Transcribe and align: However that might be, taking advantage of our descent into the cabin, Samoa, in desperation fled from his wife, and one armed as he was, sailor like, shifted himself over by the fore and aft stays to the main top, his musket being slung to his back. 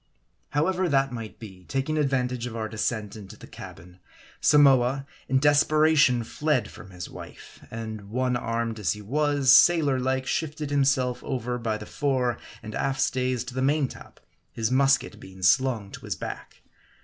However 0.49 0.89
that 0.89 1.11
might 1.11 1.37
be, 1.37 1.63
taking 1.67 1.95
advantage 1.95 2.47
of 2.47 2.55
our 2.55 2.67
descent 2.67 3.15
into 3.15 3.37
the 3.37 3.45
cabin, 3.45 3.99
Samoa, 4.39 5.05
in 5.29 5.37
desperation 5.37 6.23
fled 6.23 6.71
from 6.71 6.89
his 6.89 7.07
wife, 7.07 7.63
and 7.69 8.09
one 8.09 8.35
armed 8.35 8.79
as 8.79 8.93
he 8.93 9.01
was, 9.03 9.55
sailor 9.55 9.99
like, 9.99 10.25
shifted 10.25 10.71
himself 10.71 11.23
over 11.23 11.59
by 11.59 11.77
the 11.77 11.85
fore 11.85 12.39
and 12.63 12.73
aft 12.73 12.99
stays 12.99 13.43
to 13.43 13.53
the 13.53 13.61
main 13.61 13.87
top, 13.87 14.19
his 14.51 14.71
musket 14.71 15.19
being 15.19 15.43
slung 15.43 15.91
to 15.91 16.05
his 16.05 16.15
back. 16.15 16.63